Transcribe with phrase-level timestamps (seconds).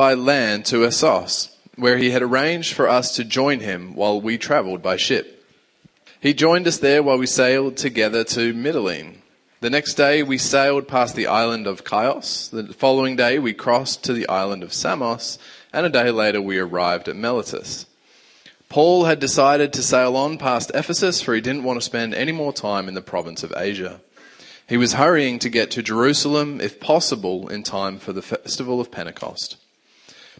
[0.00, 4.38] by land to Assos, where he had arranged for us to join him while we
[4.38, 5.44] travelled by ship.
[6.18, 9.16] He joined us there while we sailed together to Mytilene.
[9.60, 12.48] The next day we sailed past the island of Chios.
[12.48, 15.38] The following day we crossed to the island of Samos,
[15.70, 17.84] and a day later we arrived at Miletus.
[18.70, 22.32] Paul had decided to sail on past Ephesus for he didn't want to spend any
[22.32, 24.00] more time in the province of Asia.
[24.66, 28.90] He was hurrying to get to Jerusalem, if possible, in time for the festival of
[28.90, 29.58] Pentecost.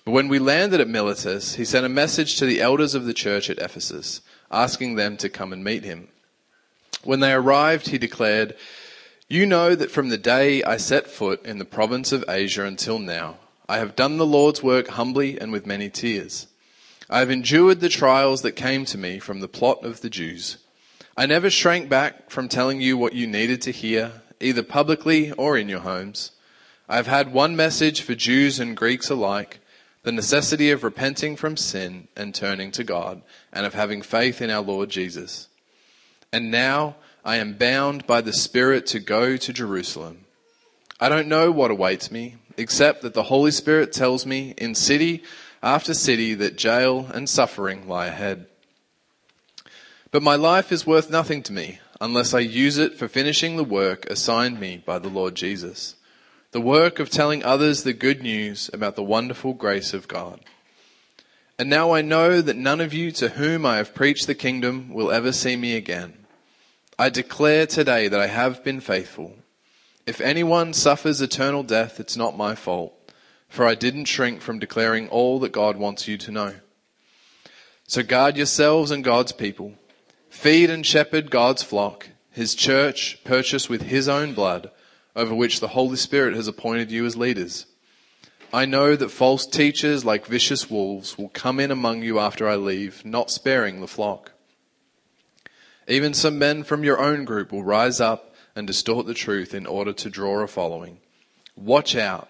[0.05, 3.15] But when we landed at Miletus, he sent a message to the elders of the
[3.15, 6.09] church at Ephesus, asking them to come and meet him.
[7.05, 8.57] When they arrived, he declared,
[9.29, 12.99] You know that from the day I set foot in the province of Asia until
[12.99, 13.37] now,
[13.69, 16.47] I have done the Lord's work humbly and with many tears.
[17.09, 20.59] I have endured the trials that came to me from the plot of the Jews.
[21.17, 25.57] I never shrank back from telling you what you needed to hear, either publicly or
[25.59, 26.33] in your homes.
[26.89, 29.61] I have had one message for Jews and Greeks alike
[30.03, 34.51] the necessity of repenting from sin and turning to God, and of having faith in
[34.51, 35.49] our Lord Jesus.
[36.33, 40.25] And now I am bound by the Spirit to go to Jerusalem.
[40.99, 45.23] I don't know what awaits me, except that the Holy Spirit tells me in city
[45.63, 48.47] after city that jail and suffering lie ahead.
[50.11, 53.65] But my life is worth nothing to me unless I use it for finishing the
[53.65, 55.97] work assigned me by the Lord Jesus
[56.53, 60.41] the work of telling others the good news about the wonderful grace of God.
[61.59, 64.93] And now I know that none of you to whom I have preached the kingdom
[64.93, 66.27] will ever see me again.
[66.99, 69.37] I declare today that I have been faithful.
[70.07, 72.95] If anyone suffers eternal death, it's not my fault,
[73.49, 76.55] for I didn't shrink from declaring all that God wants you to know.
[77.87, 79.75] So guard yourselves and God's people.
[80.31, 84.71] Feed and shepherd God's flock, his church purchased with his own blood
[85.21, 87.67] over which the Holy Spirit has appointed you as leaders.
[88.53, 92.57] I know that false teachers like vicious wolves will come in among you after I
[92.57, 94.33] leave, not sparing the flock.
[95.87, 99.67] Even some men from your own group will rise up and distort the truth in
[99.67, 100.99] order to draw a following.
[101.55, 102.29] Watch out.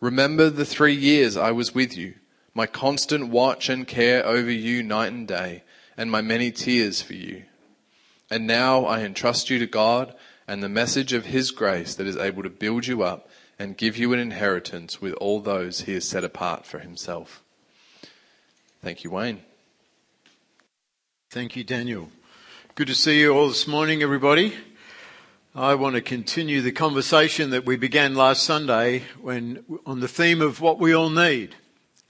[0.00, 2.14] Remember the three years I was with you,
[2.54, 5.62] my constant watch and care over you night and day,
[5.96, 7.44] and my many tears for you.
[8.30, 10.14] And now I entrust you to God
[10.50, 13.96] and the message of His grace that is able to build you up and give
[13.96, 17.40] you an inheritance with all those He has set apart for Himself.
[18.82, 19.42] Thank you, Wayne.
[21.30, 22.08] Thank you, Daniel.
[22.74, 24.54] Good to see you all this morning, everybody.
[25.54, 30.42] I want to continue the conversation that we began last Sunday when, on the theme
[30.42, 31.54] of what we all need.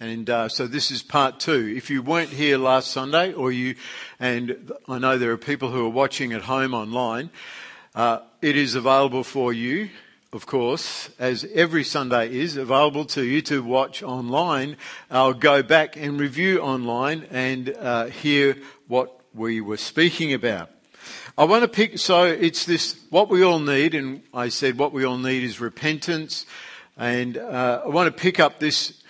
[0.01, 1.75] And uh, so this is part two.
[1.77, 3.75] If you weren't here last Sunday, or you,
[4.19, 7.29] and I know there are people who are watching at home online,
[7.95, 9.91] uh, it is available for you,
[10.33, 14.77] of course, as every Sunday is available to you to watch online.
[15.11, 18.57] I'll go back and review online and uh, hear
[18.89, 20.71] what we were speaking about.
[21.37, 24.93] I want to pick, so it's this, what we all need, and I said what
[24.93, 26.47] we all need is repentance.
[26.97, 29.03] And uh, I want to pick up this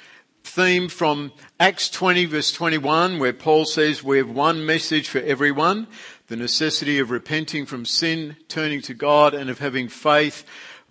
[0.43, 5.87] theme from Acts 20 verse 21 where Paul says we have one message for everyone
[6.31, 10.45] the necessity of repenting from sin, turning to God, and of having faith,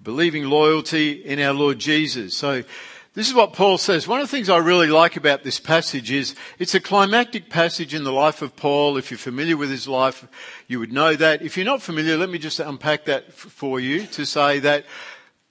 [0.03, 2.35] believing loyalty in our Lord Jesus.
[2.35, 2.65] So,
[3.13, 4.05] this is what Paul says.
[4.05, 7.93] One of the things I really like about this passage is it's a climactic passage
[7.93, 8.97] in the life of Paul.
[8.97, 10.27] If you're familiar with his life,
[10.67, 11.41] you would know that.
[11.41, 14.85] If you're not familiar, let me just unpack that for you to say that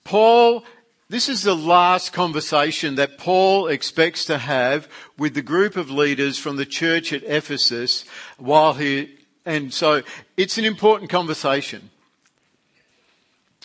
[0.03, 0.63] Paul
[1.11, 6.37] this is the last conversation that Paul expects to have with the group of leaders
[6.37, 8.05] from the church at Ephesus
[8.37, 9.18] while he
[9.49, 10.03] and so
[10.37, 11.89] it's an important conversation.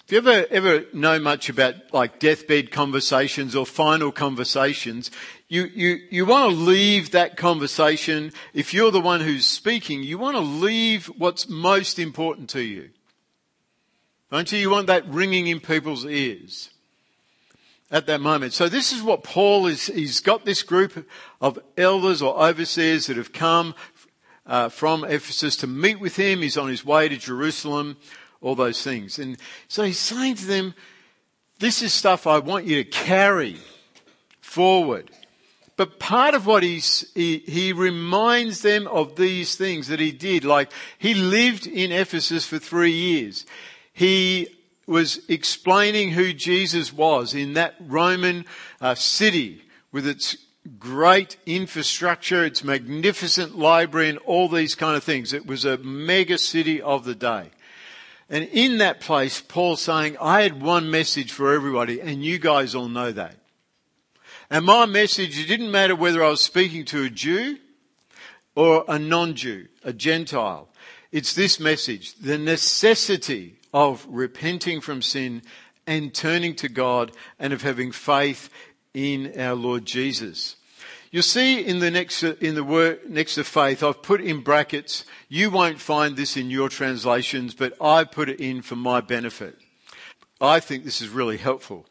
[0.06, 5.10] If you ever, ever know much about like deathbed conversations or final conversations,
[5.48, 10.16] you, you, you want to leave that conversation, if you're the one who's speaking, you
[10.16, 12.88] want to leave what's most important to you.
[14.30, 14.58] Don't you?
[14.58, 16.70] You want that ringing in people's ears
[17.90, 18.52] at that moment.
[18.52, 21.06] So this is what Paul is, he's got this group
[21.40, 23.75] of elders or overseers that have come
[24.46, 26.43] uh, from Ephesus to meet with him.
[26.43, 27.96] He's on his way to Jerusalem,
[28.41, 29.19] all those things.
[29.19, 29.37] And
[29.69, 30.75] so he's saying to them,
[31.58, 33.58] This is stuff I want you to carry
[34.41, 35.11] forward.
[35.76, 40.44] But part of what he's, he, he reminds them of these things that he did.
[40.44, 43.44] Like he lived in Ephesus for three years.
[43.93, 44.49] He
[44.87, 48.44] was explaining who Jesus was in that Roman
[48.81, 50.37] uh, city with its
[50.78, 55.32] great infrastructure, its magnificent library, and all these kind of things.
[55.32, 57.50] It was a mega city of the day.
[58.31, 62.75] And in that place, Paul's saying, I had one message for everybody, and you guys
[62.75, 63.37] all know that.
[64.50, 67.58] And my message, it didn't matter whether I was speaking to a Jew
[68.55, 70.69] or a non-Jew, a Gentile.
[71.12, 75.43] It's this message, the necessity of repenting from sin
[75.87, 78.49] and turning to God and of having faith
[78.94, 80.56] in our Lord Jesus.
[81.11, 85.05] You'll see in the next, in the word next to faith, I've put in brackets,
[85.29, 89.58] you won't find this in your translations, but I put it in for my benefit.
[90.41, 91.87] I think this is really helpful.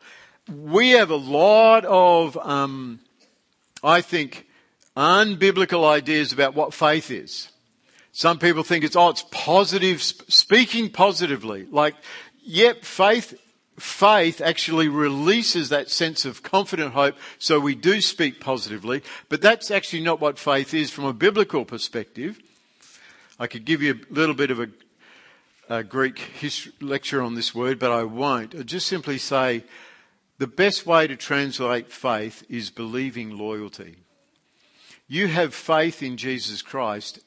[0.49, 2.99] We have a lot of, um,
[3.81, 4.45] I think,
[4.97, 7.49] unbiblical ideas about what faith is.
[8.11, 11.65] Some people think it's, oh, it's positive, speaking positively.
[11.71, 11.95] Like,
[12.43, 13.39] yep, faith,
[13.77, 19.71] faith actually releases that sense of confident hope, so we do speak positively, but that's
[19.71, 22.39] actually not what faith is from a biblical perspective.
[23.39, 24.69] I could give you a little bit of a,
[25.69, 28.53] a Greek history, lecture on this word, but I won't.
[28.55, 29.63] I'll just simply say
[30.37, 33.97] the best way to translate faith is believing loyalty.
[35.07, 37.19] You have faith in Jesus Christ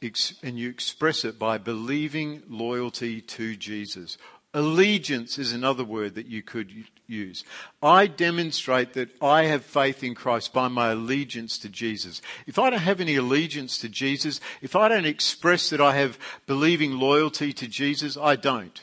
[0.42, 4.16] and you express it by believing loyalty to Jesus.
[4.56, 6.72] Allegiance is another word that you could
[7.06, 7.44] use.
[7.82, 12.22] I demonstrate that I have faith in Christ by my allegiance to Jesus.
[12.46, 16.18] If I don't have any allegiance to Jesus, if I don't express that I have
[16.46, 18.82] believing loyalty to Jesus, I don't.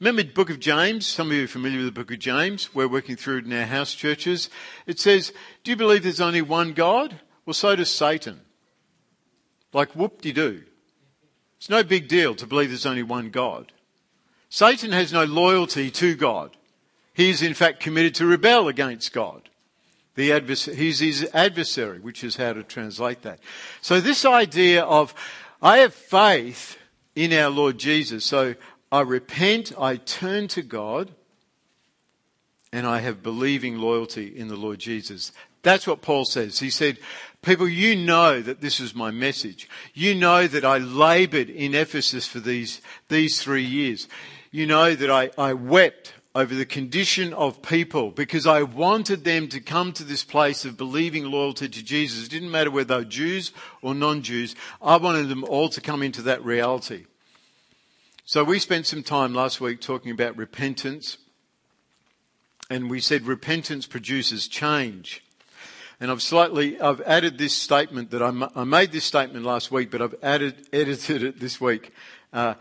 [0.00, 1.06] Remember the book of James?
[1.06, 2.74] Some of you are familiar with the book of James.
[2.74, 4.50] We're working through it in our house churches.
[4.84, 5.32] It says,
[5.62, 7.20] Do you believe there's only one God?
[7.44, 8.40] Well, so does Satan.
[9.72, 10.64] Like whoop de doo.
[11.58, 13.70] It's no big deal to believe there's only one God.
[14.48, 16.56] Satan has no loyalty to God.
[17.14, 19.48] He is in fact committed to rebel against God.
[20.14, 23.38] The advers- he's his adversary, which is how to translate that.
[23.82, 25.14] So this idea of,
[25.60, 26.78] I have faith
[27.14, 28.24] in our Lord Jesus.
[28.24, 28.54] So
[28.90, 31.10] I repent, I turn to God,
[32.72, 35.32] and I have believing loyalty in the Lord Jesus.
[35.62, 36.60] That's what Paul says.
[36.60, 36.98] He said,
[37.46, 39.68] People, you know that this is my message.
[39.94, 44.08] You know that I labored in Ephesus for these, these three years.
[44.50, 49.46] You know that I, I wept over the condition of people because I wanted them
[49.50, 52.26] to come to this place of believing loyalty to Jesus.
[52.26, 54.56] It didn't matter whether they were Jews or non-Jews.
[54.82, 57.04] I wanted them all to come into that reality.
[58.24, 61.18] So we spent some time last week talking about repentance
[62.68, 65.22] and we said repentance produces change.
[65.98, 69.90] And I've slightly, I've added this statement that I, I made this statement last week,
[69.90, 71.92] but I've added, edited it this week.
[72.32, 72.54] Uh,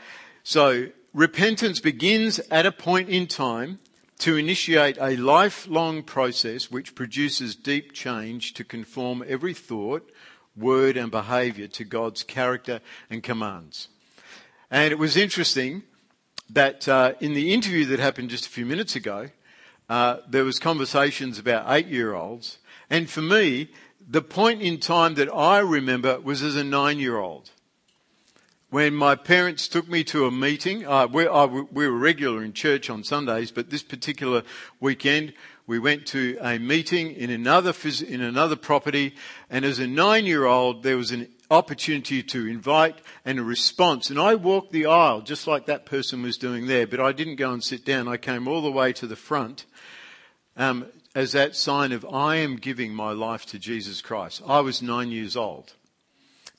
[0.44, 3.80] so repentance begins at a point in time
[4.20, 10.10] to initiate a lifelong process which produces deep change to conform every thought,
[10.56, 12.80] word and behaviour to God's character
[13.10, 13.90] and commands.
[14.72, 15.84] And it was interesting
[16.50, 19.30] that uh, in the interview that happened just a few minutes ago,
[19.90, 22.60] uh, there was conversations about eight-year-olds
[22.90, 23.70] and for me,
[24.08, 27.52] the point in time that I remember was as a nine year old.
[28.70, 32.52] When my parents took me to a meeting, uh, we, uh, we were regular in
[32.52, 34.44] church on Sundays, but this particular
[34.80, 35.34] weekend
[35.68, 37.74] we went to a meeting in another,
[38.08, 39.16] in another property,
[39.50, 44.10] and as a nine year old, there was an opportunity to invite and a response.
[44.10, 47.38] And I walked the aisle just like that person was doing there, but I didn't
[47.38, 48.08] go and sit down.
[48.08, 49.66] I came all the way to the front
[50.58, 50.86] um,
[51.16, 54.42] as that sign of I am giving my life to Jesus Christ.
[54.46, 55.74] I was nine years old.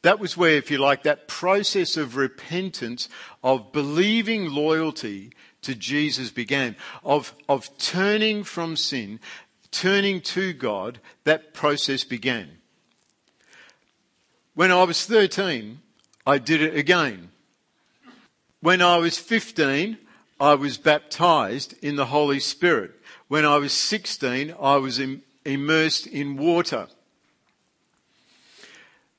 [0.02, 3.08] That was where, if you like, that process of repentance,
[3.42, 9.20] of believing loyalty to Jesus began, of, of turning from sin,
[9.70, 12.48] turning to God, that process began.
[14.54, 15.80] When I was 13,
[16.26, 17.30] I did it again.
[18.60, 19.98] When I was 15,
[20.40, 22.92] I was baptized in the Holy Spirit.
[23.28, 26.88] When I was 16, I was Im- immersed in water.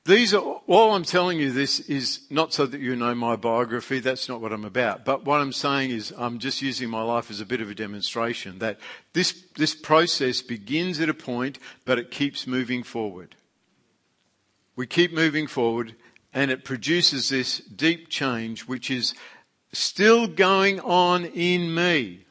[0.05, 3.99] These are, all I'm telling you this is not so that you know my biography,
[3.99, 5.03] that's not what I'm about.
[5.03, 7.75] But what I'm saying is I'm just using my life as a bit of a
[7.75, 8.79] demonstration that
[9.11, 13.35] this, this process begins at a point, but it keeps moving forward.
[14.77, 15.95] We keep moving forward
[16.33, 19.13] and it produces this deep change which is
[19.73, 22.26] still going on in me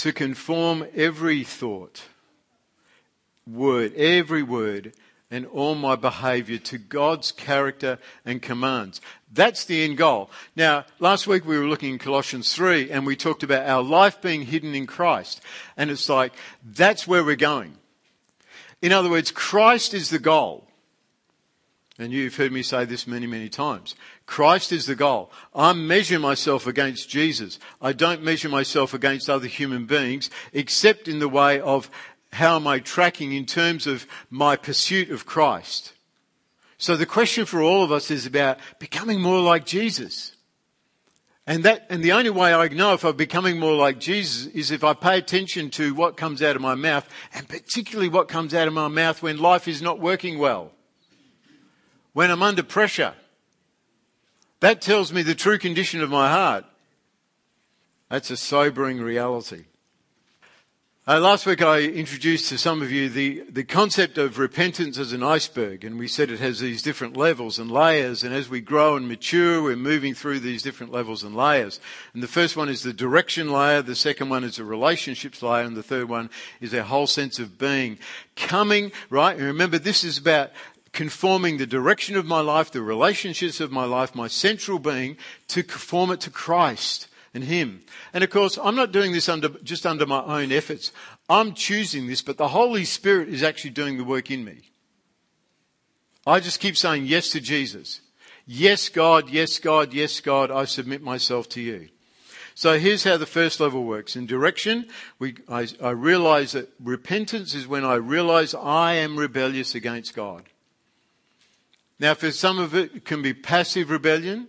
[0.00, 2.04] to conform every thought,
[3.46, 4.94] word, every word,
[5.30, 9.02] and all my behavior to God's character and commands.
[9.30, 10.30] That's the end goal.
[10.56, 14.22] Now, last week we were looking in Colossians 3 and we talked about our life
[14.22, 15.42] being hidden in Christ.
[15.76, 16.32] And it's like,
[16.64, 17.76] that's where we're going.
[18.80, 20.66] In other words, Christ is the goal.
[21.98, 23.94] And you've heard me say this many, many times.
[24.30, 25.32] Christ is the goal.
[25.56, 27.58] I measure myself against Jesus.
[27.82, 31.90] I don't measure myself against other human beings except in the way of
[32.32, 35.94] how am I tracking in terms of my pursuit of Christ?
[36.78, 40.36] So the question for all of us is about becoming more like Jesus.
[41.44, 44.70] And that, and the only way I know if I'm becoming more like Jesus is
[44.70, 48.54] if I pay attention to what comes out of my mouth, and particularly what comes
[48.54, 50.70] out of my mouth when life is not working well.
[52.12, 53.14] When I'm under pressure.
[54.60, 56.66] That tells me the true condition of my heart.
[58.10, 59.64] That's a sobering reality.
[61.08, 65.14] Uh, last week I introduced to some of you the, the concept of repentance as
[65.14, 68.60] an iceberg, and we said it has these different levels and layers, and as we
[68.60, 71.80] grow and mature, we're moving through these different levels and layers.
[72.12, 75.64] And the first one is the direction layer, the second one is the relationships layer,
[75.64, 76.28] and the third one
[76.60, 77.98] is our whole sense of being.
[78.36, 79.36] Coming, right?
[79.36, 80.50] And remember, this is about
[80.92, 85.16] conforming the direction of my life, the relationships of my life, my central being,
[85.48, 87.82] to conform it to Christ and Him.
[88.12, 90.92] And of course, I'm not doing this under, just under my own efforts.
[91.28, 94.70] I'm choosing this, but the Holy Spirit is actually doing the work in me.
[96.26, 98.00] I just keep saying yes to Jesus.
[98.46, 101.88] Yes, God, yes, God, yes, God, I submit myself to you.
[102.54, 104.16] So here's how the first level works.
[104.16, 104.86] In direction,
[105.18, 110.44] we, I, I realize that repentance is when I realize I am rebellious against God.
[112.00, 114.48] Now, for some of it, it can be passive rebellion.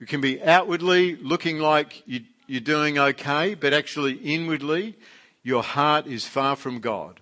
[0.00, 4.98] It can be outwardly looking like you, you're doing okay, but actually inwardly,
[5.44, 7.20] your heart is far from God.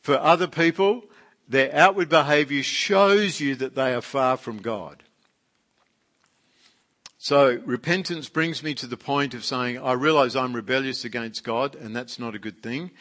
[0.00, 1.02] For other people,
[1.48, 5.02] their outward behavior shows you that they are far from God.
[7.18, 11.74] So repentance brings me to the point of saying, I realize I'm rebellious against God,
[11.74, 12.92] and that's not a good thing.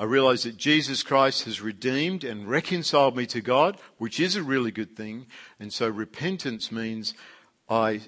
[0.00, 4.42] I realize that Jesus Christ has redeemed and reconciled me to God, which is a
[4.42, 5.26] really good thing.
[5.58, 7.12] And so repentance means
[7.68, 8.00] I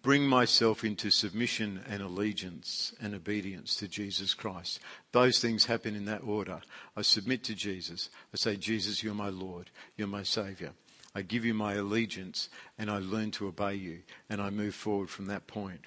[0.00, 4.80] bring myself into submission and allegiance and obedience to Jesus Christ.
[5.12, 6.62] Those things happen in that order.
[6.96, 8.08] I submit to Jesus.
[8.32, 9.68] I say, Jesus, you're my Lord.
[9.98, 10.70] You're my Saviour.
[11.14, 12.48] I give you my allegiance
[12.78, 13.98] and I learn to obey you
[14.30, 15.82] and I move forward from that point.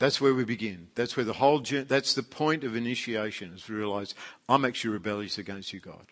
[0.00, 0.88] That's where we begin.
[0.94, 4.14] That's where the whole, journey, that's the point of initiation is to realize
[4.48, 6.06] I'm actually rebellious against you, God.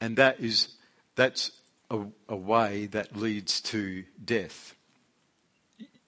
[0.00, 0.68] And that is,
[1.16, 1.52] that's
[1.90, 4.74] a, a way that leads to death.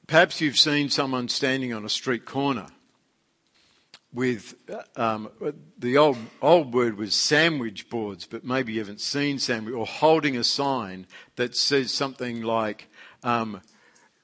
[0.07, 2.69] Perhaps you've seen someone standing on a street corner
[4.11, 4.55] with
[4.97, 5.29] um,
[5.79, 10.35] the old old word was sandwich boards, but maybe you haven't seen sandwich or holding
[10.35, 12.89] a sign that says something like
[13.23, 13.61] um,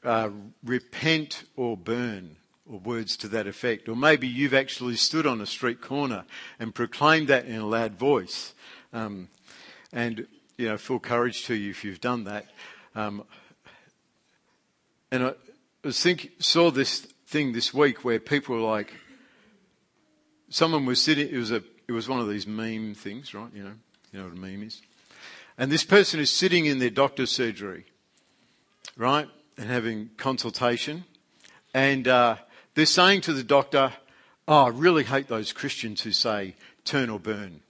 [0.05, 0.31] uh,
[0.63, 2.37] repent or burn,
[2.71, 3.89] or words to that effect.
[3.89, 6.25] Or maybe you've actually stood on a street corner
[6.59, 8.55] and proclaimed that in a loud voice.
[8.93, 9.29] Um,
[9.93, 12.47] and, you know, full courage to you if you've done that.
[12.95, 13.25] Um,
[15.11, 15.35] and I
[15.83, 18.93] was think, saw this thing this week where people were like,
[20.49, 23.51] someone was sitting, it was, a, it was one of these meme things, right?
[23.55, 23.73] You know,
[24.13, 24.81] you know what a meme is?
[25.59, 27.85] And this person is sitting in their doctor's surgery,
[28.97, 29.29] right?
[29.57, 31.05] And having consultation,
[31.73, 32.37] and uh,
[32.75, 33.93] they're saying to the doctor,
[34.49, 37.61] "Oh, I really hate those Christians who say turn or burn.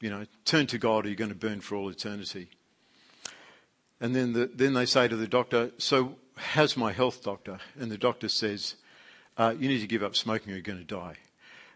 [0.00, 2.48] You know, turn to God, or you're going to burn for all eternity."
[4.00, 7.90] And then, the, then they say to the doctor, "So, how's my health, doctor?" And
[7.90, 8.76] the doctor says,
[9.38, 11.16] uh, "You need to give up smoking, or you're going to die."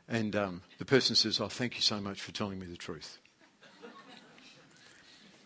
[0.09, 3.19] And um, the person says, "Oh, thank you so much for telling me the truth."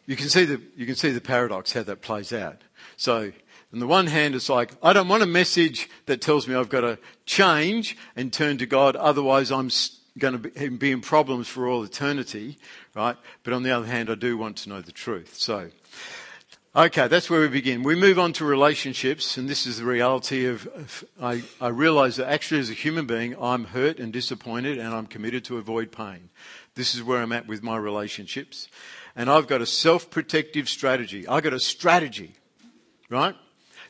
[0.07, 2.63] You can see the you can see the paradox how that plays out.
[2.97, 3.33] So
[3.73, 6.69] on the one hand, it's like, I don't want a message that tells me I've
[6.69, 9.71] got to change and turn to God, otherwise I'm
[10.19, 12.59] going to be in problems for all eternity,
[12.95, 13.17] right?
[13.45, 15.37] But on the other hand, I do want to know the truth.
[15.39, 15.71] So,
[16.77, 17.83] okay, that's where we begin.
[17.83, 22.17] We move on to relationships, and this is the reality of, of I, I realize
[22.17, 25.93] that actually as a human being, I'm hurt and disappointed, and I'm committed to avoid
[25.93, 26.29] pain.
[26.75, 28.69] This is where I'm at with my relationships.
[29.15, 31.27] And I've got a self-protective strategy.
[31.29, 32.33] I've got a strategy,
[33.11, 33.35] right?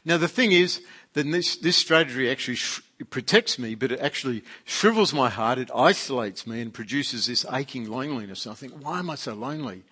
[0.04, 4.42] Now, the thing is that this, this strategy actually sh- protects me, but it actually
[4.64, 8.46] shrivels my heart, it isolates me, and produces this aching loneliness.
[8.46, 9.84] And I think, why am I so lonely?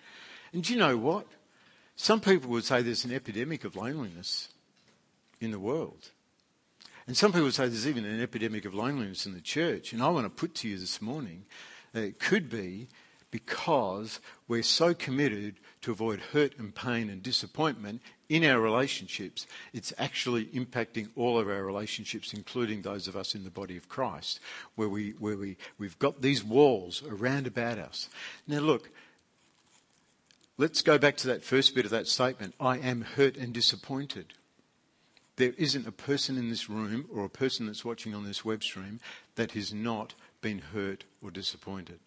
[0.51, 1.27] And do you know what?
[1.95, 4.49] Some people would say there's an epidemic of loneliness
[5.39, 6.09] in the world.
[7.07, 9.93] And some people say there's even an epidemic of loneliness in the church.
[9.93, 11.45] And I want to put to you this morning
[11.93, 12.87] that it could be
[13.31, 19.93] because we're so committed to avoid hurt and pain and disappointment in our relationships, it's
[19.97, 24.39] actually impacting all of our relationships, including those of us in the body of Christ,
[24.75, 28.09] where, we, where we, we've got these walls around about us.
[28.47, 28.89] Now, look,
[30.57, 34.33] let's go back to that first bit of that statement I am hurt and disappointed.
[35.37, 38.63] There isn't a person in this room or a person that's watching on this web
[38.63, 38.99] stream
[39.35, 41.99] that has not been hurt or disappointed?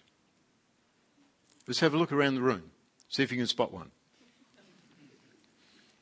[1.66, 2.70] Let's have a look around the room.
[3.08, 3.90] See if you can spot one.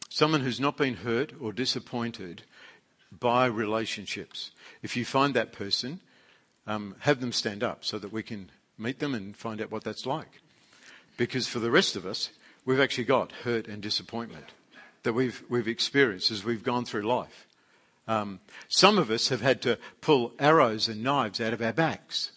[0.08, 2.42] Someone who's not been hurt or disappointed
[3.18, 4.50] by relationships.
[4.82, 6.00] If you find that person,
[6.66, 9.84] um, have them stand up so that we can meet them and find out what
[9.84, 10.40] that's like.
[11.16, 12.30] Because for the rest of us,
[12.64, 14.46] we've actually got hurt and disappointment
[15.02, 17.46] that we've, we've experienced as we've gone through life.
[18.08, 22.32] Um, some of us have had to pull arrows and knives out of our backs.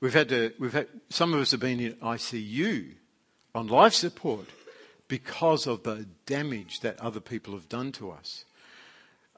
[0.00, 2.94] We've had to, we've had, some of us have been in ICU
[3.54, 4.46] on life support
[5.08, 8.44] because of the damage that other people have done to us.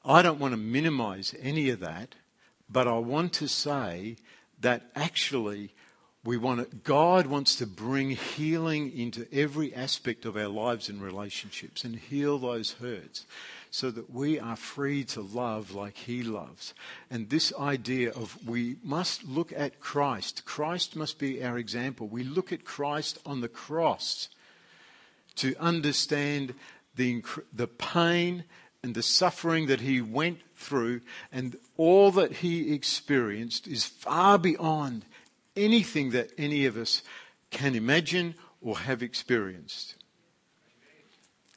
[0.05, 2.15] I don't want to minimize any of that,
[2.71, 4.17] but I want to say
[4.61, 5.75] that actually
[6.25, 11.03] we want to, God wants to bring healing into every aspect of our lives and
[11.03, 13.27] relationships and heal those hurts
[13.73, 16.75] so that we are free to love like He loves.
[17.11, 22.07] And this idea of we must look at Christ, Christ must be our example.
[22.07, 24.29] We look at Christ on the cross
[25.37, 26.55] to understand
[26.97, 28.45] the, the pain
[28.83, 31.01] and the suffering that He went through
[31.33, 35.07] and all that He experienced is far beyond
[35.57, 37.03] anything that any of us
[37.51, 39.95] can imagine or have experienced.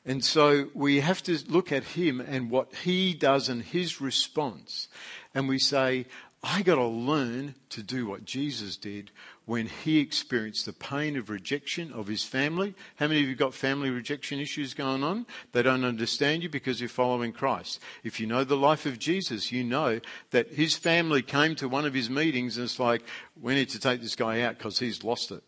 [0.05, 4.87] And so we have to look at him and what he does and his response.
[5.33, 6.05] And we say,
[6.43, 9.09] I got to learn to do what Jesus did
[9.45, 12.75] when he experienced the pain of rejection of his family.
[12.97, 15.25] How many of you got family rejection issues going on?
[15.53, 17.79] They don't understand you because you're following Christ.
[18.03, 21.85] If you know the life of Jesus, you know that his family came to one
[21.85, 23.01] of his meetings and it's like,
[23.41, 25.43] we need to take this guy out because he's lost it.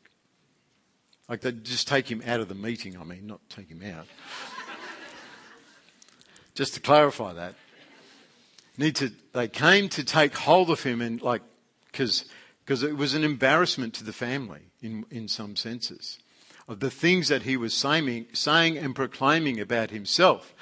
[1.28, 4.08] Like they just take him out of the meeting, I mean, not take him out.
[6.54, 7.56] just to clarify that
[8.78, 11.42] need to, they came to take hold of him and like,
[11.92, 12.26] because
[12.70, 16.20] it was an embarrassment to the family in, in some senses
[16.68, 20.54] of the things that he was saying, saying and proclaiming about himself.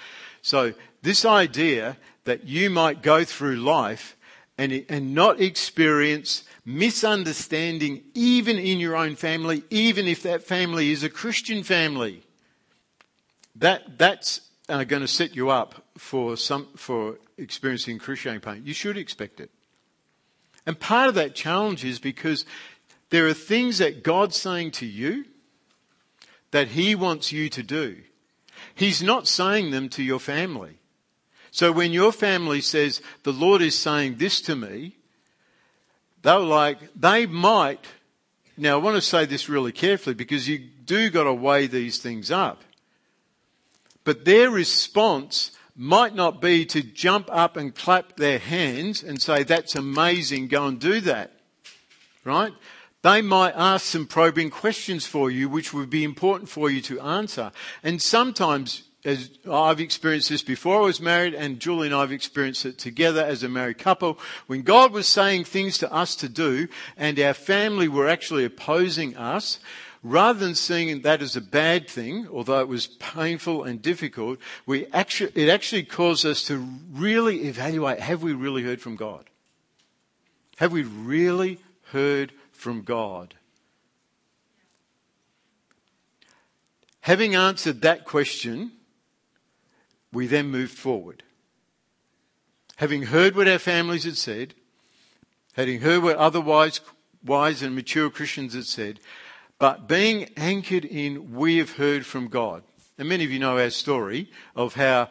[0.41, 4.15] So this idea that you might go through life
[4.57, 11.03] and, and not experience misunderstanding even in your own family, even if that family is
[11.03, 12.23] a Christian family,
[13.55, 18.73] that, that's uh, going to set you up for some, for experiencing excruciating pain, you
[18.73, 19.51] should expect it.
[20.65, 22.45] And part of that challenge is because
[23.11, 25.25] there are things that God's saying to you
[26.51, 27.97] that He wants you to do.
[28.73, 30.79] He's not saying them to your family.
[31.51, 34.97] So when your family says, the Lord is saying this to me,
[36.25, 37.85] they're like, they might,
[38.57, 41.99] now I want to say this really carefully because you do got to weigh these
[41.99, 42.63] things up.
[44.03, 49.43] But their response might not be to jump up and clap their hands and say,
[49.43, 51.31] that's amazing, go and do that.
[52.23, 52.53] Right?
[53.03, 56.99] They might ask some probing questions for you, which would be important for you to
[57.01, 57.51] answer.
[57.83, 62.11] And sometimes, as I've experienced this before I was married, and Julie and I have
[62.11, 66.27] experienced it together as a married couple, when God was saying things to us to
[66.27, 69.59] do, and our family were actually opposing us,
[70.01, 74.85] rather than seeing that as a bad thing, although it was painful and difficult, we
[74.87, 76.57] actually, it actually caused us to
[76.91, 79.29] really evaluate have we really heard from God?
[80.57, 81.59] Have we really
[81.91, 83.35] heard from God?
[87.01, 88.71] Having answered that question,
[90.15, 91.23] we then moved forward.
[92.77, 94.55] Having heard what our families had said,
[95.53, 96.79] having heard what otherwise
[97.23, 99.01] wise and mature Christians had said,
[99.59, 102.63] but being anchored in, we have heard from God.
[102.97, 105.09] And many of you know our story of how,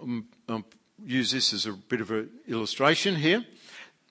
[0.00, 0.64] um, um,
[1.04, 3.44] use this as a bit of an illustration here.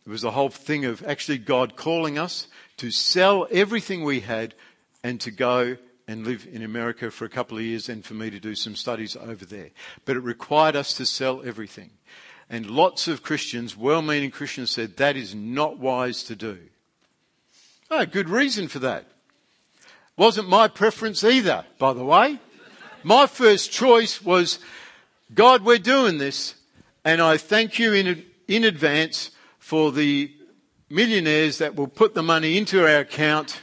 [0.06, 2.48] It was the whole thing of actually God calling us
[2.78, 4.56] to sell everything we had
[5.04, 5.78] and to go
[6.10, 8.76] and live in America for a couple of years and for me to do some
[8.76, 9.70] studies over there.
[10.06, 11.92] But it required us to sell everything.
[12.50, 16.58] And lots of Christians, well meaning Christians, said that is not wise to do.
[17.92, 19.06] Oh, good reason for that.
[20.18, 22.40] Wasn't my preference either, by the way.
[23.04, 24.58] My first choice was,
[25.36, 26.56] God, we're doing this,
[27.06, 30.32] and I thank you in, in advance for the
[30.90, 33.62] millionaires that will put the money into our account,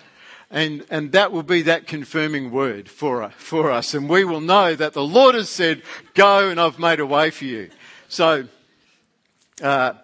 [0.50, 3.94] and, and that will be that confirming word for, for us.
[3.94, 5.82] And we will know that the Lord has said,
[6.14, 7.70] Go, and I've made a way for you.
[8.08, 8.46] So,
[9.62, 9.94] uh,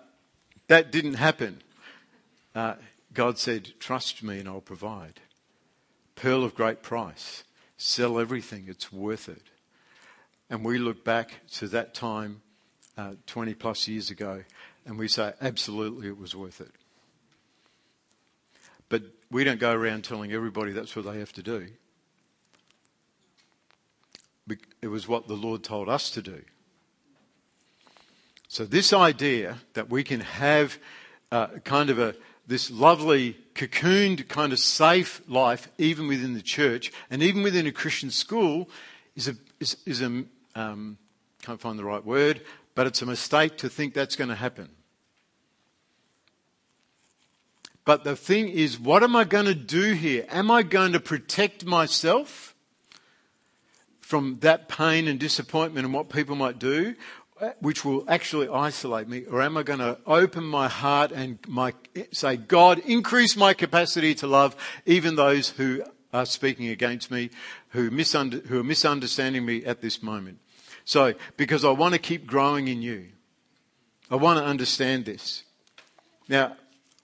[0.68, 1.62] that didn't happen.
[2.54, 2.74] Uh,
[3.12, 5.20] God said, Trust me, and I'll provide
[6.14, 7.44] pearl of great price.
[7.76, 9.42] Sell everything, it's worth it.
[10.48, 12.42] And we look back to that time
[12.96, 14.44] uh, 20 plus years ago
[14.84, 16.72] and we say, absolutely, it was worth it.
[18.88, 19.02] But
[19.32, 21.68] we don't go around telling everybody that's what they have to do.
[24.82, 26.42] It was what the Lord told us to do.
[28.48, 30.78] So this idea that we can have
[31.30, 32.14] uh, kind of a
[32.46, 37.72] this lovely cocooned kind of safe life even within the church and even within a
[37.72, 38.68] Christian school
[39.14, 40.98] is a is, is a um,
[41.42, 42.42] can't find the right word,
[42.74, 44.68] but it's a mistake to think that's going to happen.
[47.84, 50.24] But the thing is, what am I going to do here?
[50.28, 52.54] Am I going to protect myself
[54.00, 56.94] from that pain and disappointment and what people might do?
[57.42, 61.40] Uh, which will actually isolate me, or am I going to open my heart and
[61.48, 61.74] my,
[62.12, 64.54] say, God, increase my capacity to love
[64.86, 67.30] even those who are speaking against me,
[67.70, 70.38] who, misunder, who are misunderstanding me at this moment?
[70.84, 73.08] So, because I want to keep growing in you.
[74.08, 75.42] I want to understand this.
[76.28, 76.54] Now,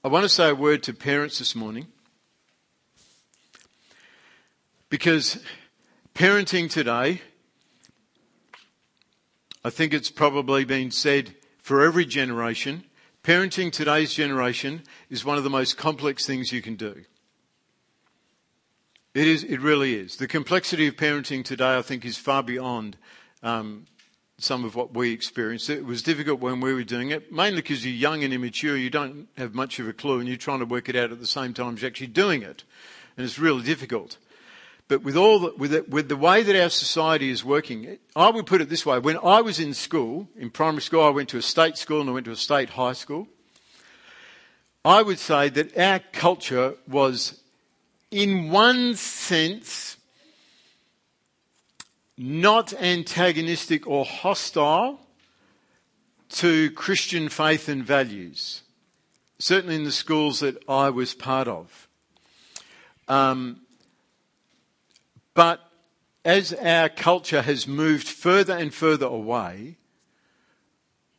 [0.05, 1.89] I want to say a word to parents this morning.
[4.89, 5.43] Because
[6.15, 7.21] parenting today
[9.65, 12.85] I think it's probably been said for every generation.
[13.25, 17.05] Parenting today's generation is one of the most complex things you can do.
[19.15, 19.43] It is.
[19.43, 20.17] It really is.
[20.17, 22.97] The complexity of parenting today, I think, is far beyond
[23.43, 23.87] um,
[24.39, 25.69] some of what we experienced.
[25.69, 28.77] It was difficult when we were doing it, mainly because you're young and immature.
[28.77, 31.21] You don't have much of a clue, and you're trying to work it out at
[31.21, 32.63] the same time as you're actually doing it,
[33.17, 34.17] and it's really difficult.
[34.87, 38.31] But with all the, with, the, with the way that our society is working, I
[38.31, 38.99] would put it this way.
[38.99, 42.09] When I was in school, in primary school, I went to a state school and
[42.09, 43.29] I went to a state high school.
[44.87, 47.39] I would say that our culture was,
[48.11, 49.98] in one sense,
[52.19, 55.01] not antagonistic or hostile
[56.29, 58.63] to Christian faith and values.
[59.39, 61.89] Certainly in the schools that I was part of.
[63.07, 63.61] Um,
[65.33, 65.61] but
[66.25, 69.77] as our culture has moved further and further away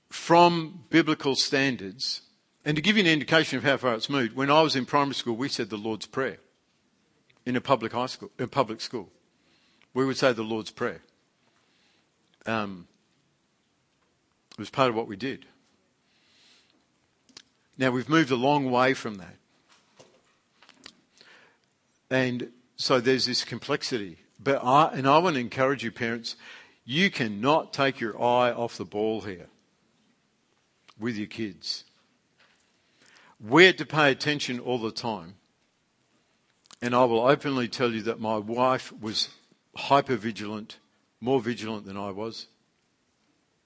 [0.09, 2.21] from biblical standards,
[2.65, 4.85] and to give you an indication of how far it's moved, when I was in
[4.85, 6.37] primary school, we said the Lord's Prayer
[7.45, 9.09] in a public high school, a public school.
[9.93, 11.01] We would say the Lord's Prayer.
[12.45, 12.87] Um,
[14.51, 15.45] it was part of what we did.
[17.77, 19.35] Now we've moved a long way from that.
[22.09, 24.17] And so there's this complexity.
[24.39, 26.35] But I, and I want to encourage you, parents,
[26.85, 29.47] you cannot take your eye off the ball here
[30.99, 31.85] with your kids.
[33.39, 35.35] We're to pay attention all the time.
[36.81, 39.29] And I will openly tell you that my wife was
[39.79, 40.77] hyper vigilant,
[41.21, 42.47] more vigilant than I was.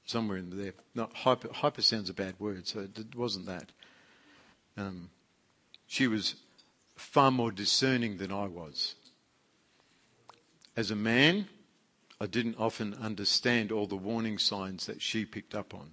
[0.05, 0.73] Somewhere in there.
[0.93, 3.71] Not hyper, hyper sounds a bad word, so it wasn't that.
[4.77, 5.09] Um,
[5.87, 6.35] she was
[6.95, 8.95] far more discerning than I was.
[10.75, 11.47] As a man,
[12.19, 15.91] I didn't often understand all the warning signs that she picked up on.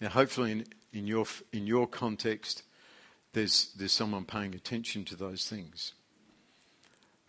[0.00, 2.62] Now, hopefully, in, in, your, in your context,
[3.32, 5.92] there's, there's someone paying attention to those things.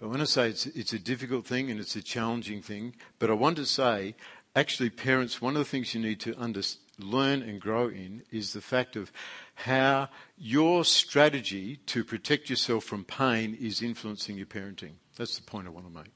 [0.02, 3.30] But when I say it's, it's a difficult thing and it's a challenging thing, but
[3.30, 4.16] I want to say,
[4.56, 6.62] actually, parents, one of the things you need to under,
[6.98, 9.12] learn and grow in is the fact of
[9.54, 10.10] how
[10.40, 14.94] your strategy to protect yourself from pain is influencing your parenting.
[15.18, 16.16] That's the point I want to make.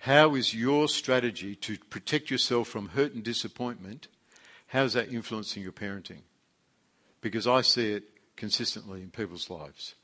[0.00, 4.08] How is your strategy to protect yourself from hurt and disappointment?
[4.66, 6.22] How is that influencing your parenting?
[7.20, 9.94] Because I see it consistently in people's lives.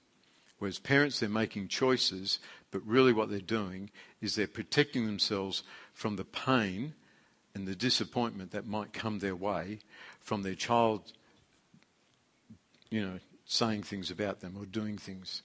[0.59, 2.39] Whereas parents, they're making choices,
[2.71, 3.91] but really what they're doing
[4.21, 5.63] is they're protecting themselves
[5.93, 6.95] from the pain
[7.55, 9.79] and the disappointment that might come their way
[10.21, 11.13] from their child,
[12.91, 15.43] you know, saying things about them or doing things.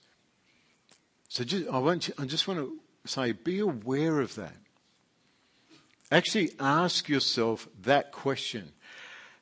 [1.28, 4.56] So just, I, want you, I just want to say, be aware of that.
[6.10, 8.72] Actually, ask yourself that question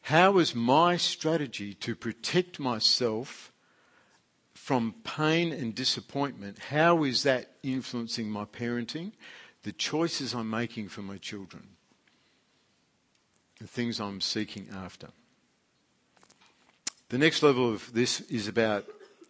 [0.02, 3.52] How is my strategy to protect myself
[4.68, 6.58] from pain and disappointment?
[6.58, 9.12] How is that influencing my parenting,
[9.62, 11.68] the choices I'm making for my children,
[13.58, 15.08] the things I'm seeking after?
[17.08, 18.84] The next level of this is about,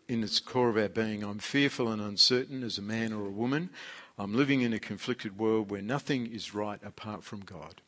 [0.09, 3.31] in its core of our being, I'm fearful and uncertain as a man or a
[3.31, 3.71] woman.
[4.19, 7.81] I'm living in a conflicted world where nothing is right apart from God.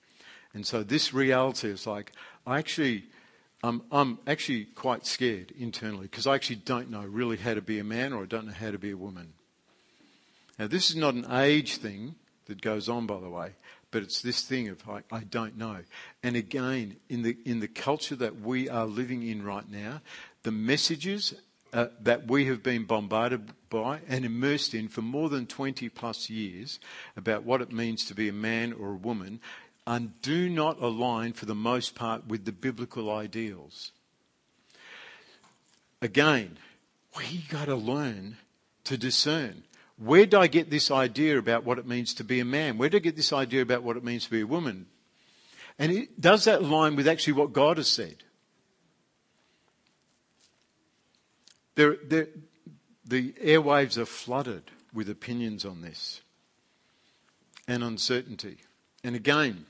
[0.55, 2.13] And so this reality is like,
[2.47, 3.07] I actually,
[3.63, 7.79] I'm, I'm actually quite scared internally because I actually don't know really how to be
[7.79, 9.35] a man or I don't know how to be a woman.
[10.59, 12.15] Now, this is not an age thing
[12.47, 13.53] that goes on, by the way,
[13.91, 15.79] but it's this thing of I, I don't know.
[16.23, 20.01] And again, in the, in the culture that we are living in right now,
[20.43, 21.35] the messages
[21.73, 26.29] uh, that we have been bombarded by and immersed in for more than 20 plus
[26.29, 26.81] years
[27.17, 29.41] about what it means to be a man or a woman
[29.91, 33.91] and do not align for the most part with the biblical ideals.
[36.01, 36.59] Again,
[37.17, 38.37] we got to learn
[38.85, 39.65] to discern.
[39.99, 42.79] Where did I get this idea about what it means to be a man?
[42.79, 44.87] Where did I get this idea about what it means to be a woman?
[45.77, 48.23] And it, does that align with actually what God has said?
[51.75, 52.29] There, there,
[53.05, 56.21] the airwaves are flooded with opinions on this
[57.67, 58.59] and uncertainty.
[59.03, 59.67] And again,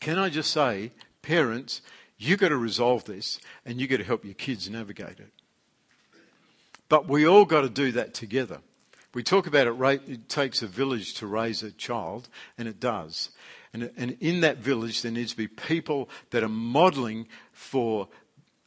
[0.00, 1.82] can I just say, parents,
[2.16, 5.32] you've got to resolve this and you've got to help your kids navigate it.
[6.88, 8.60] But we all got to do that together.
[9.14, 13.30] We talk about it, it takes a village to raise a child, and it does.
[13.72, 18.08] And, and in that village, there needs to be people that are modeling for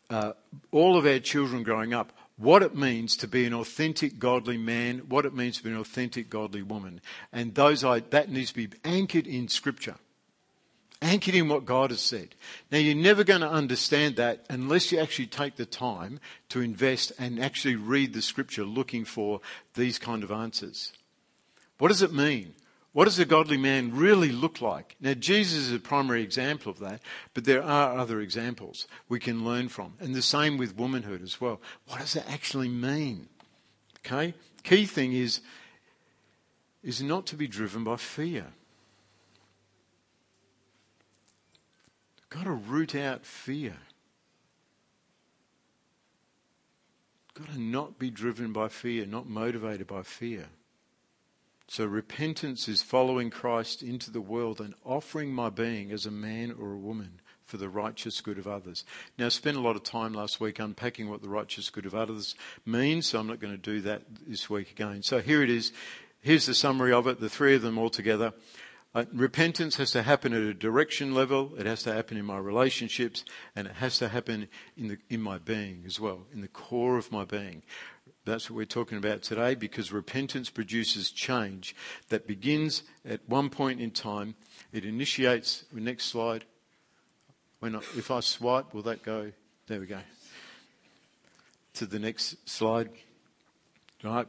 [0.10, 0.34] uh,
[0.72, 5.00] all of our children growing up what it means to be an authentic godly man,
[5.08, 7.00] what it means to be an authentic godly woman.
[7.32, 9.96] And those that needs to be anchored in scripture.
[11.02, 12.36] Anchored in what God has said.
[12.72, 17.12] Now you're never going to understand that unless you actually take the time to invest
[17.18, 19.42] and actually read the scripture looking for
[19.74, 20.94] these kind of answers.
[21.80, 22.54] What does it mean?
[22.94, 24.98] What does a godly man really look like?
[25.00, 27.02] Now, Jesus is a primary example of that,
[27.34, 29.94] but there are other examples we can learn from.
[30.00, 31.62] And the same with womanhood as well.
[31.88, 33.30] What does that actually mean?
[34.06, 34.34] Okay?
[34.64, 35.40] Key thing is,
[36.84, 38.48] is not to be driven by fear.
[42.32, 43.76] Got to root out fear.
[47.36, 50.48] Got to not be driven by fear, not motivated by fear.
[51.68, 56.54] So repentance is following Christ into the world and offering my being as a man
[56.58, 58.86] or a woman for the righteous good of others.
[59.18, 61.94] Now, I spent a lot of time last week unpacking what the righteous good of
[61.94, 65.04] others means, so I'm not going to do that this week again.
[65.04, 65.74] So here it is.
[66.22, 68.34] Here's the summary of it, the three of them all together.
[68.94, 72.38] Uh, repentance has to happen at a direction level, it has to happen in my
[72.38, 73.24] relationships,
[73.56, 76.98] and it has to happen in, the, in my being as well, in the core
[76.98, 77.64] of my being.
[78.26, 81.76] That's what we're talking about today because repentance produces change
[82.10, 84.36] that begins at one point in time.
[84.72, 86.46] It initiates, next slide.
[87.60, 89.32] When I, if I swipe, will that go?
[89.68, 90.00] There we go.
[91.76, 92.90] To the next slide.
[94.04, 94.28] Right?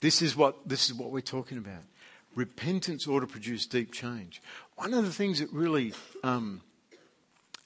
[0.00, 1.82] This is what, this is what we're talking about.
[2.34, 4.40] Repentance ought to produce deep change.
[4.76, 6.60] One of the things that really, um,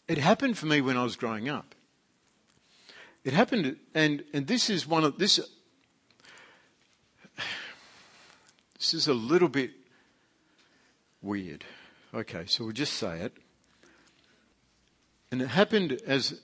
[0.08, 1.74] it happened for me when I was growing up.
[3.24, 5.40] It happened, and, and this is one of this.
[8.76, 9.70] This is a little bit
[11.22, 11.64] weird.
[12.12, 13.32] Okay, so we'll just say it.
[15.30, 16.40] And it happened as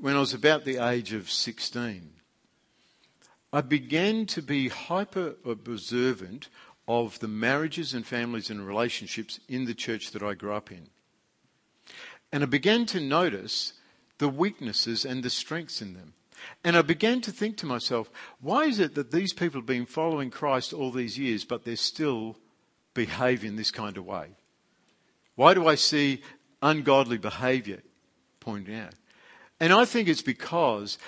[0.00, 2.10] when I was about the age of 16.
[3.52, 6.48] I began to be hyper observant
[6.88, 10.88] of the marriages and families and relationships in the church that I grew up in.
[12.32, 13.74] And I began to notice
[14.18, 16.14] the weaknesses and the strengths in them.
[16.64, 19.86] And I began to think to myself, why is it that these people have been
[19.86, 22.36] following Christ all these years, but they're still
[22.94, 24.28] behave in this kind of way?
[25.34, 26.22] Why do I see
[26.60, 27.82] ungodly behavior
[28.40, 28.94] pointed out?
[29.60, 30.98] And I think it's because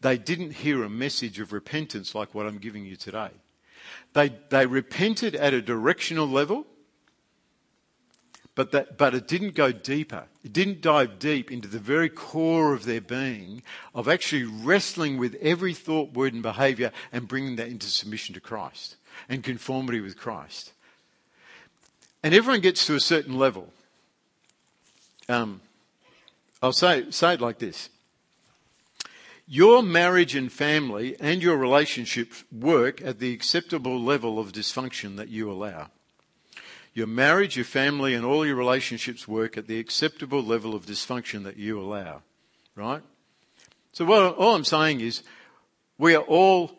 [0.00, 3.30] they didn't hear a message of repentance like what I'm giving you today.
[4.12, 6.66] They, they repented at a directional level,
[8.54, 10.24] but, that, but it didn't go deeper.
[10.44, 13.62] It didn't dive deep into the very core of their being
[13.94, 18.40] of actually wrestling with every thought, word, and behavior and bringing that into submission to
[18.40, 18.96] Christ
[19.28, 20.72] and conformity with Christ.
[22.22, 23.72] And everyone gets to a certain level.
[25.28, 25.60] Um,
[26.62, 27.88] I'll say, say it like this
[29.52, 35.28] Your marriage and family and your relationships work at the acceptable level of dysfunction that
[35.28, 35.90] you allow.
[36.94, 41.42] Your marriage, your family, and all your relationships work at the acceptable level of dysfunction
[41.42, 42.22] that you allow.
[42.76, 43.02] Right?
[43.92, 45.24] So, what, all I'm saying is,
[45.98, 46.70] we are all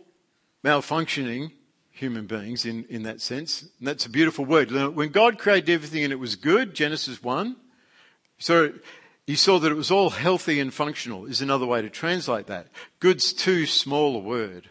[0.64, 1.52] malfunctioning
[1.90, 3.64] human beings in, in that sense.
[3.64, 4.72] And that's a beautiful word.
[4.72, 7.58] When God created everything and it was good, Genesis 1,
[8.40, 8.72] so
[9.28, 12.68] he saw that it was all healthy and functional, is another way to translate that.
[13.00, 14.70] Good's too small a word.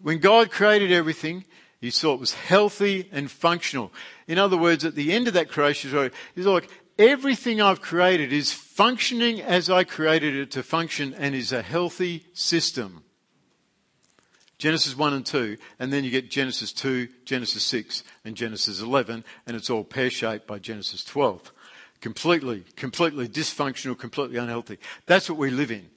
[0.00, 1.44] When God created everything,
[1.80, 3.92] he saw it was healthy and functional.
[4.26, 8.32] In other words, at the end of that creation story, he's like, everything I've created
[8.32, 13.04] is functioning as I created it to function and is a healthy system.
[14.58, 19.24] Genesis 1 and 2, and then you get Genesis 2, Genesis 6, and Genesis 11,
[19.46, 21.52] and it's all pear shaped by Genesis 12.
[22.00, 24.78] Completely, completely dysfunctional, completely unhealthy.
[25.06, 25.90] That's what we live in.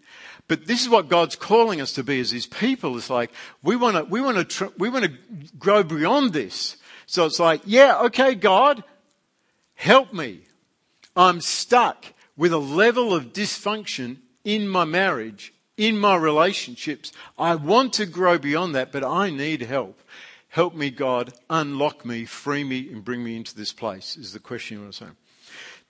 [0.48, 2.98] But this is what God's calling us to be as His people.
[2.98, 5.12] It's like we want to, we want to, we want to
[5.58, 6.78] grow beyond this.
[7.06, 8.84] So it's like, yeah, okay, God,
[9.76, 10.42] help me.
[11.16, 17.12] I'm stuck with a level of dysfunction in my marriage, in my relationships.
[17.38, 20.02] I want to grow beyond that, but I need help.
[20.50, 24.40] Help me, God, unlock me, free me, and bring me into this place, is the
[24.40, 25.12] question you want to say.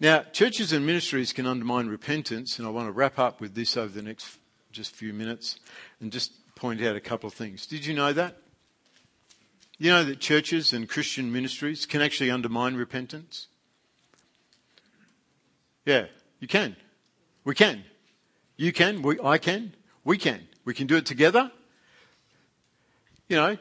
[0.01, 3.77] Now, churches and ministries can undermine repentance, and I want to wrap up with this
[3.77, 4.39] over the next
[4.71, 5.59] just few minutes
[5.99, 7.67] and just point out a couple of things.
[7.67, 8.37] Did you know that?
[9.77, 13.45] You know that churches and Christian ministries can actually undermine repentance?
[15.85, 16.07] Yeah,
[16.39, 16.75] you can.
[17.43, 17.83] We can.
[18.57, 19.03] You can.
[19.03, 19.75] We, I can.
[20.03, 20.47] We can.
[20.65, 21.51] We can do it together.
[23.29, 23.57] You know,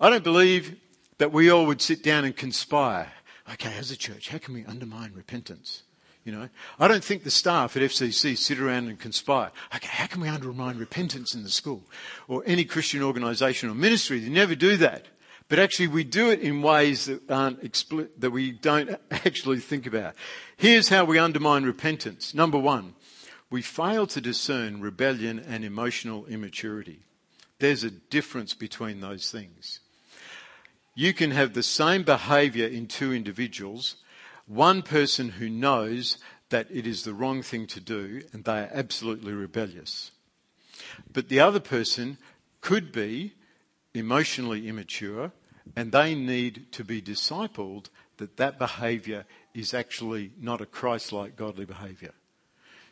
[0.00, 0.76] I don't believe
[1.18, 3.12] that we all would sit down and conspire.
[3.52, 5.82] Okay, as a church, how can we undermine repentance?
[6.24, 6.48] You know,
[6.80, 9.52] I don't think the staff at FCC sit around and conspire.
[9.74, 11.84] Okay, how can we undermine repentance in the school
[12.26, 14.18] or any Christian organisation or ministry?
[14.18, 15.06] They never do that.
[15.48, 19.86] But actually, we do it in ways that aren't expli- that we don't actually think
[19.86, 20.16] about.
[20.56, 22.34] Here's how we undermine repentance.
[22.34, 22.94] Number one,
[23.48, 27.04] we fail to discern rebellion and emotional immaturity.
[27.60, 29.78] There's a difference between those things.
[30.96, 33.96] You can have the same behaviour in two individuals
[34.46, 36.18] one person who knows
[36.50, 40.12] that it is the wrong thing to do and they are absolutely rebellious.
[41.12, 42.16] But the other person
[42.60, 43.34] could be
[43.92, 45.32] emotionally immature
[45.74, 51.64] and they need to be discipled that that behaviour is actually not a Christ-like godly
[51.64, 52.12] behaviour.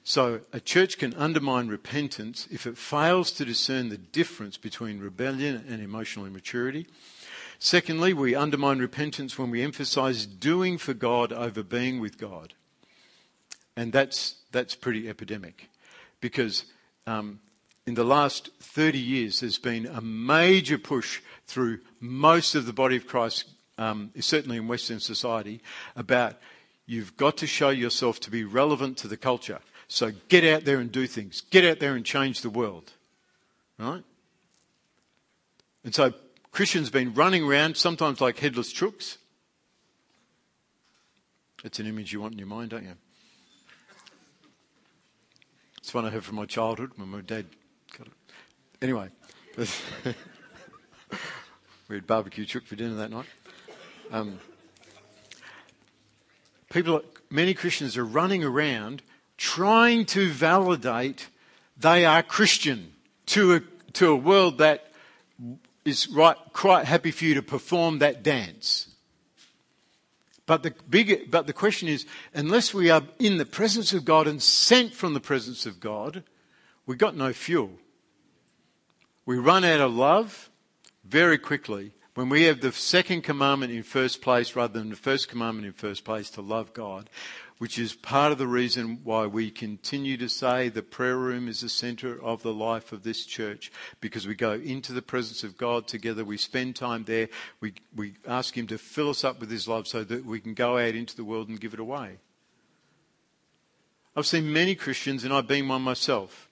[0.03, 5.65] So a church can undermine repentance if it fails to discern the difference between rebellion
[5.69, 6.87] and emotional immaturity
[7.65, 12.53] Secondly, we undermine repentance when we emphasize doing for God over being with God.
[13.75, 15.71] And that's, that's pretty epidemic
[16.21, 16.67] because
[17.07, 17.41] um,
[17.87, 22.99] in the last 30 years, there's been a major push through most of the body
[22.99, 23.47] of Christ,
[23.79, 25.63] um, certainly in Western society,
[25.97, 26.37] about
[26.85, 29.61] you've got to show yourself to be relevant to the culture.
[29.89, 31.41] So get out there and do things.
[31.41, 32.93] Get out there and change the world.
[33.79, 34.05] Right?
[35.83, 36.13] And so
[36.55, 39.17] Christians been running around, sometimes like headless chooks.
[41.65, 42.93] It's an image you want in your mind, don't you?
[45.79, 47.47] It's one I have from my childhood when my dad
[47.99, 48.13] got it.
[48.81, 49.09] Anyway,
[51.89, 53.27] we had barbecue chook for dinner that night.
[54.13, 54.39] Um,
[56.71, 59.03] people, many Christians are running around
[59.37, 61.31] trying to validate
[61.77, 62.93] they are Christian
[63.27, 63.61] to a,
[63.95, 64.93] to a world that
[65.85, 68.89] is right, quite happy for you to perform that dance.
[70.47, 74.27] But the big, but the question is, unless we are in the presence of God
[74.27, 76.23] and sent from the presence of God,
[76.87, 77.71] we've got no fuel.
[79.25, 80.51] We run out of love
[81.05, 85.29] very quickly when we have the second commandment in first place rather than the first
[85.29, 87.09] commandment in first place to love God
[87.65, 91.63] which is part of the reason why we continue to say the prayer room is
[91.63, 93.73] the center of the life of this church
[94.03, 97.31] because we go into the presence of God together, we spend time there,
[97.63, 100.53] we, we ask Him to fill us up with His love so that we can
[100.53, 102.19] go out into the world and give it away.
[104.15, 106.51] I've seen many Christians, and I've been one myself,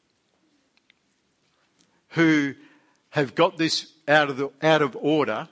[2.12, 2.54] who
[3.10, 5.50] have got this out of, the, out of order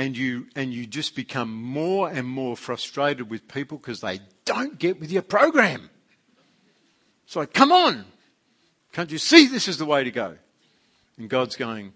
[0.00, 4.78] and you, and you just become more and more frustrated with people because they don't
[4.78, 5.90] get with your program.
[7.26, 8.06] It's like, come on.
[8.92, 10.38] Can't you see this is the way to go?
[11.18, 11.92] And God's going,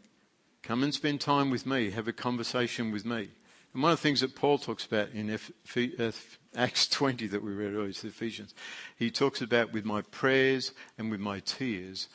[0.62, 3.31] come and spend time with me, have a conversation with me.
[3.73, 7.43] And one of the things that Paul talks about in F- F- Acts 20 that
[7.43, 8.55] we read earlier, is Ephesians,
[8.99, 12.09] he talks about with my prayers and with my tears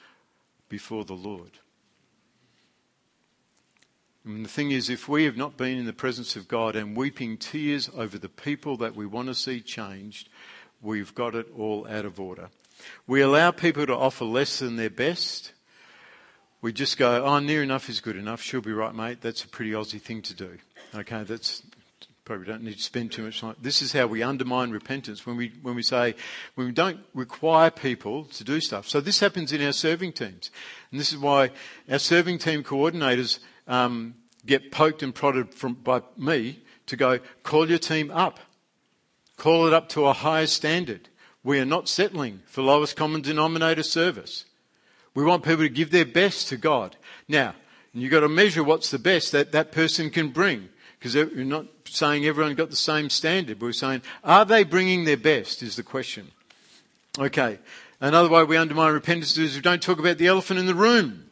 [0.70, 1.58] before the Lord.
[4.26, 6.96] And the thing is, if we have not been in the presence of God and
[6.96, 10.30] weeping tears over the people that we want to see changed,
[10.82, 12.50] we've got it all out of order.
[13.08, 15.54] We allow people to offer less than their best.
[16.62, 18.42] We just go, oh, near enough is good enough.
[18.42, 19.22] She'll be right, mate.
[19.22, 20.58] That's a pretty Aussie thing to do.
[20.94, 21.64] Okay, that's
[22.30, 23.56] probably don't need to spend too much time.
[23.60, 26.14] This is how we undermine repentance when we when we say
[26.54, 28.88] when we don't require people to do stuff.
[28.88, 30.52] So this happens in our serving teams,
[30.92, 31.50] and this is why
[31.90, 33.40] our serving team coordinators
[33.70, 34.16] um,
[34.46, 38.40] get poked and prodded from, by me to go, call your team up.
[39.38, 41.08] Call it up to a higher standard.
[41.44, 44.44] We are not settling for lowest common denominator service.
[45.14, 46.98] We want people to give their best to God.
[47.30, 47.56] Now,
[47.94, 50.68] you've got to measure what's the best that that person can bring.
[51.00, 53.62] Because we're not saying everyone got the same standard.
[53.62, 56.32] We're saying, are they bringing their best is the question.
[57.18, 57.60] Okay.
[58.02, 61.29] Another way we undermine repentance is we don't talk about the elephant in the room.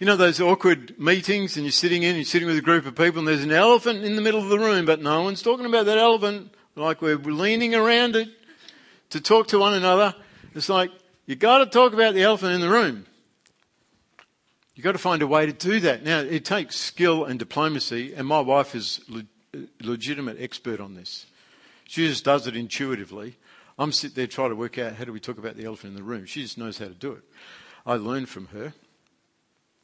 [0.00, 2.94] You know those awkward meetings and you're sitting in, you're sitting with a group of
[2.94, 5.66] people and there's an elephant in the middle of the room, but no one's talking
[5.66, 8.30] about that elephant like we're leaning around it
[9.10, 10.14] to talk to one another.
[10.54, 10.90] It's like,
[11.26, 13.04] you've gotta talk about the elephant in the room.
[14.74, 16.02] You've got to find a way to do that.
[16.02, 21.26] Now, it takes skill and diplomacy, and my wife is a legitimate expert on this.
[21.84, 23.36] She just does it intuitively.
[23.78, 25.96] I'm sitting there trying to work out how do we talk about the elephant in
[25.96, 26.24] the room.
[26.24, 27.24] She just knows how to do it.
[27.84, 28.72] I learned from her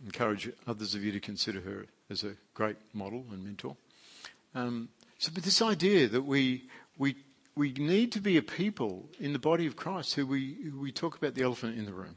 [0.04, 3.76] encourage others of you to consider her as a great model and mentor.
[4.54, 4.88] Um,
[5.18, 6.68] so, but this idea that we,
[6.98, 7.16] we,
[7.54, 10.92] we need to be a people in the body of Christ who we, who we
[10.92, 12.16] talk about the elephant in the room.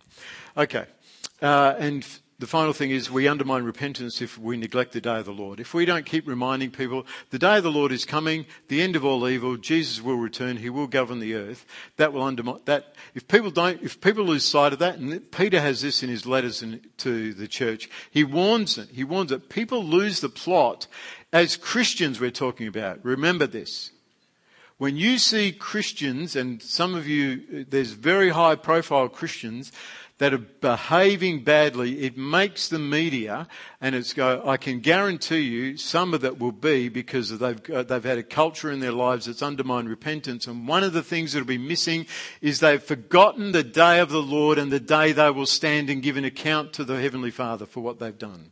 [0.58, 0.86] Okay.
[1.42, 2.06] Uh, and
[2.40, 5.60] the final thing is we undermine repentance if we neglect the day of the Lord.
[5.60, 8.96] If we don't keep reminding people the day of the Lord is coming, the end
[8.96, 11.66] of all evil, Jesus will return, he will govern the earth,
[11.98, 12.96] that will undermine that.
[13.14, 16.26] If people don't, if people lose sight of that, and Peter has this in his
[16.26, 20.88] letters in, to the church, he warns it, he warns that people lose the plot
[21.34, 23.04] as Christians we're talking about.
[23.04, 23.92] Remember this.
[24.78, 29.74] When you see Christians, and some of you, there's very high profile Christians
[30.20, 33.48] that are behaving badly, it makes the media,
[33.80, 37.84] and it's go, I can guarantee you some of that will be because they've, uh,
[37.84, 40.46] they've had a culture in their lives that's undermined repentance.
[40.46, 42.06] And one of the things that'll be missing
[42.42, 46.04] is they've forgotten the day of the Lord and the day they will stand and
[46.04, 48.52] give an account to the Heavenly Father for what they've done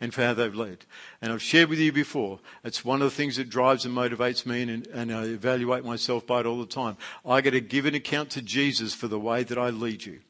[0.00, 0.86] and for how they've led.
[1.20, 4.46] And I've shared with you before, it's one of the things that drives and motivates
[4.46, 6.96] me and, and I evaluate myself by it all the time.
[7.26, 10.20] I get to give an account to Jesus for the way that I lead you.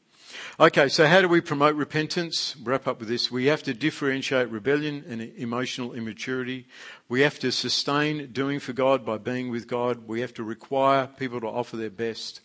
[0.59, 2.55] Okay, so how do we promote repentance?
[2.63, 3.29] Wrap up with this.
[3.29, 6.65] We have to differentiate rebellion and emotional immaturity.
[7.09, 10.07] We have to sustain doing for God by being with God.
[10.07, 12.41] We have to require people to offer their best.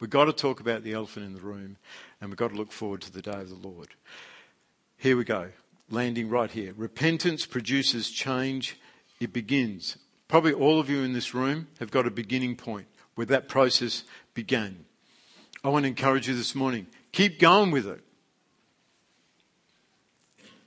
[0.00, 1.76] We've got to talk about the elephant in the room,
[2.20, 3.88] and we've got to look forward to the day of the Lord.
[4.96, 5.48] Here we go,
[5.90, 6.72] landing right here.
[6.76, 8.78] Repentance produces change.
[9.18, 9.98] It begins.
[10.28, 14.04] Probably all of you in this room have got a beginning point where that process
[14.32, 14.84] began.
[15.62, 18.00] I want to encourage you this morning Keep going with it.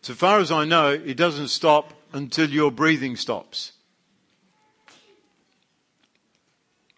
[0.01, 3.71] So far as I know, it doesn't stop until your breathing stops.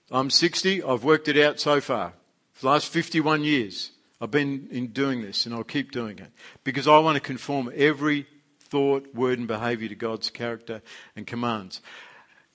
[0.10, 0.82] I'm 60.
[0.84, 2.14] I've worked it out so far.
[2.54, 6.32] For the last 51 years, I've been in doing this and I'll keep doing it
[6.64, 8.26] because I want to conform every
[8.60, 10.82] thought, word, and behavior to God's character
[11.16, 11.82] and commands.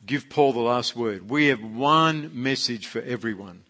[0.04, 1.30] Give Paul the last word.
[1.30, 3.62] We have one message for everyone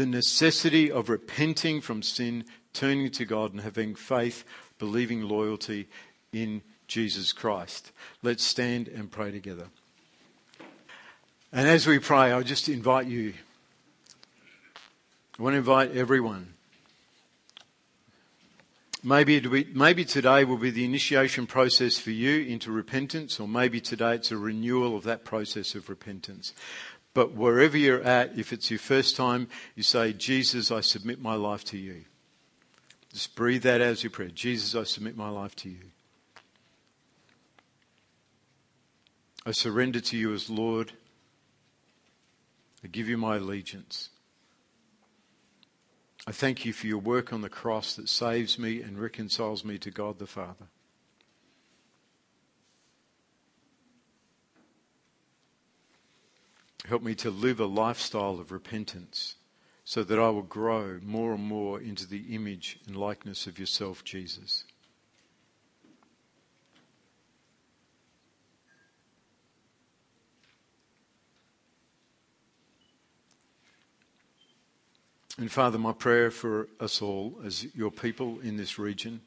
[0.00, 2.42] the necessity of repenting from sin
[2.72, 4.44] turning to God and having faith,
[4.78, 5.88] believing loyalty
[6.32, 7.92] in Jesus Christ.
[8.22, 9.66] Let's stand and pray together.
[11.52, 13.34] And as we pray, I just invite you.
[15.38, 16.54] I want to invite everyone.
[19.02, 23.82] Maybe, be, maybe today will be the initiation process for you into repentance, or maybe
[23.82, 26.54] today it's a renewal of that process of repentance.
[27.12, 31.34] But wherever you're at, if it's your first time, you say, Jesus, I submit my
[31.34, 32.04] life to you.
[33.12, 34.28] Just breathe that as your prayer.
[34.28, 35.90] Jesus, I submit my life to you.
[39.44, 40.92] I surrender to you as Lord.
[42.84, 44.10] I give you my allegiance.
[46.26, 49.78] I thank you for your work on the cross that saves me and reconciles me
[49.78, 50.68] to God the Father.
[56.90, 59.36] Help me to live a lifestyle of repentance
[59.84, 64.02] so that I will grow more and more into the image and likeness of yourself,
[64.02, 64.64] Jesus.
[75.38, 79.20] And Father, my prayer for us all as your people in this region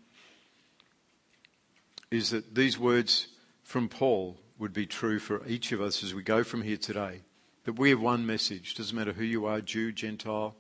[2.12, 3.30] is that these words
[3.64, 7.22] from Paul would be true for each of us as we go from here today.
[7.66, 8.76] That we have one message.
[8.76, 10.56] Doesn't matter who you are, Jew, Gentile.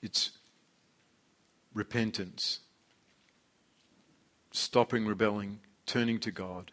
[0.00, 0.30] It's
[1.74, 2.60] repentance.
[4.52, 6.70] Stopping rebelling, turning to God,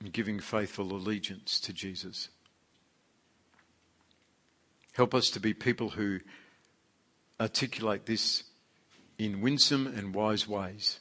[0.00, 2.28] and giving faithful allegiance to Jesus.
[4.94, 6.20] Help us to be people who
[7.38, 8.44] articulate this
[9.18, 11.00] in winsome and wise ways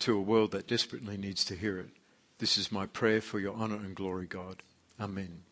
[0.00, 1.90] to a world that desperately needs to hear it.
[2.38, 4.62] This is my prayer for your honour and glory, God.
[4.98, 5.44] Amén.